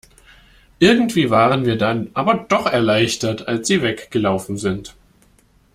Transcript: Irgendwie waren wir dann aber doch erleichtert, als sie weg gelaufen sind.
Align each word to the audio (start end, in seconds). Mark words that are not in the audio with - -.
Irgendwie 0.79 1.29
waren 1.29 1.63
wir 1.67 1.77
dann 1.77 2.09
aber 2.15 2.33
doch 2.49 2.65
erleichtert, 2.65 3.47
als 3.47 3.67
sie 3.67 3.83
weg 3.83 4.09
gelaufen 4.09 4.57
sind. 4.57 4.95